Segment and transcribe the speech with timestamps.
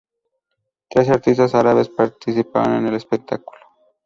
[0.89, 3.59] Trece artistas árabes participaron en el espectáculo.